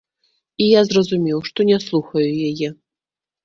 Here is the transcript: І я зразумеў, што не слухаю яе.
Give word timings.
І 0.63 0.69
я 0.69 0.81
зразумеў, 0.87 1.39
што 1.51 1.59
не 1.73 1.77
слухаю 1.87 2.27
яе. 2.51 2.69